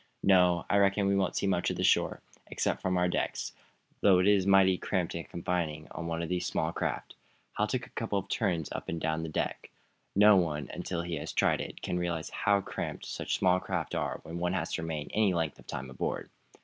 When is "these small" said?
6.27-6.71